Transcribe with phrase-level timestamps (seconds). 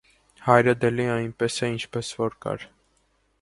[0.45, 2.67] -Հայրդ էլի այնպես է, ինչպես որ կար: